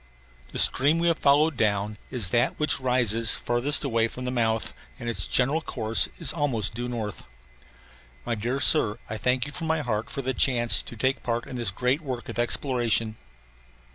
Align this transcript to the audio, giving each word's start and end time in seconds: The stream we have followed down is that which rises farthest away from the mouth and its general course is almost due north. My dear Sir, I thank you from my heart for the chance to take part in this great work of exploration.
The 0.47 0.57
stream 0.57 0.97
we 0.97 1.09
have 1.09 1.19
followed 1.19 1.55
down 1.55 1.99
is 2.09 2.29
that 2.29 2.57
which 2.59 2.79
rises 2.79 3.35
farthest 3.35 3.83
away 3.83 4.07
from 4.07 4.25
the 4.25 4.31
mouth 4.31 4.73
and 4.97 5.07
its 5.07 5.27
general 5.27 5.61
course 5.61 6.09
is 6.17 6.33
almost 6.33 6.73
due 6.73 6.89
north. 6.89 7.23
My 8.25 8.33
dear 8.33 8.59
Sir, 8.59 8.97
I 9.11 9.17
thank 9.17 9.45
you 9.45 9.51
from 9.51 9.67
my 9.67 9.81
heart 9.81 10.09
for 10.09 10.23
the 10.23 10.33
chance 10.33 10.81
to 10.81 10.95
take 10.95 11.21
part 11.21 11.45
in 11.45 11.55
this 11.55 11.69
great 11.69 12.01
work 12.01 12.29
of 12.29 12.39
exploration. 12.39 13.15